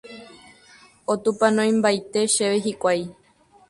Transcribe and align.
Otupanoimbaite 1.13 2.19
chéve 2.33 2.57
hikuái. 2.65 3.01